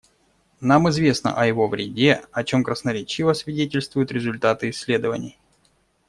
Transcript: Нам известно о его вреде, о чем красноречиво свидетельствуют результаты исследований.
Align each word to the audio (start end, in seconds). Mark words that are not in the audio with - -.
Нам 0.61 0.89
известно 0.89 1.37
о 1.39 1.45
его 1.45 1.67
вреде, 1.67 2.23
о 2.31 2.43
чем 2.43 2.63
красноречиво 2.63 3.33
свидетельствуют 3.33 4.11
результаты 4.11 4.71
исследований. 4.71 5.37